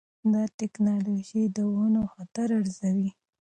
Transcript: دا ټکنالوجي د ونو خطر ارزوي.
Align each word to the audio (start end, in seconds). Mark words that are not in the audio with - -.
دا 0.33 0.43
ټکنالوجي 0.59 1.43
د 1.55 1.57
ونو 1.73 2.01
خطر 2.13 2.47
ارزوي. 2.59 3.09